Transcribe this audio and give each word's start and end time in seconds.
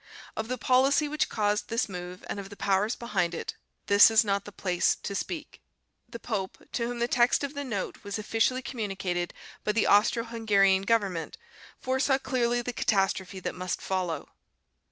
Of 0.35 0.47
the 0.47 0.57
policy 0.57 1.07
which 1.07 1.29
caused 1.29 1.67
this 1.67 1.87
move, 1.87 2.25
and 2.27 2.39
of 2.39 2.49
the 2.49 2.57
powers 2.57 2.95
behind 2.95 3.35
it, 3.35 3.55
this 3.85 4.09
is 4.09 4.25
not 4.25 4.45
the 4.45 4.51
place 4.51 4.95
to 4.95 5.13
speak. 5.13 5.61
The 6.09 6.17
pope, 6.17 6.57
to 6.71 6.87
whom 6.87 6.97
the 6.97 7.07
text 7.07 7.43
of 7.43 7.53
the 7.53 7.63
Note 7.63 8.03
was 8.03 8.17
officially 8.17 8.63
communicated 8.63 9.31
by 9.63 9.73
the 9.73 9.85
Austro 9.85 10.23
Hungarian 10.23 10.81
government, 10.81 11.37
foresaw 11.79 12.17
clearly 12.17 12.63
the 12.63 12.73
catastrophe 12.73 13.39
that 13.41 13.53
must 13.53 13.79
follow. 13.79 14.29